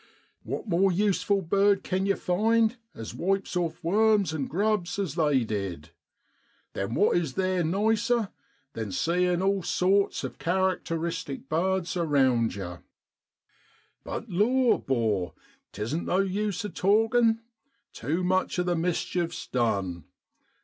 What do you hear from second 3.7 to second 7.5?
worms an' grubs as they did? Then what is